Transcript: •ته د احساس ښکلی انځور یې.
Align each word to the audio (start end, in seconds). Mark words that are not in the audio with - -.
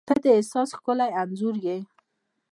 •ته 0.07 0.13
د 0.23 0.25
احساس 0.37 0.69
ښکلی 0.77 1.09
انځور 1.21 1.55
یې. 1.65 1.77